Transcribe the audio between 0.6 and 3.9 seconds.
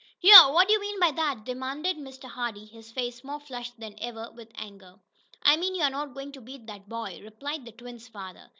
you mean by that?" demanded Mr. Hardee, his face more flushed